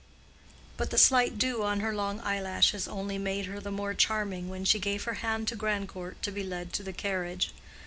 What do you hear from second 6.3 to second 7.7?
be led to the carriage.